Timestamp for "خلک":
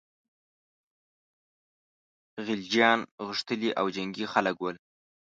4.33-4.55